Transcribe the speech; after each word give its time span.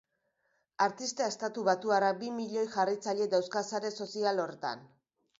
Artista 0.85 1.25
estatubatuarrak 1.31 2.17
bi 2.23 2.31
milioi 2.37 2.63
jarraitzaile 2.75 3.27
dauzka 3.35 3.63
sare 3.73 3.93
sozial 3.99 4.43
horretan. 4.45 4.83